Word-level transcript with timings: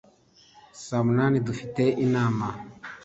Saa 0.83 1.05
munani 1.07 1.37
dufite 1.47 1.83
inama 2.05 2.47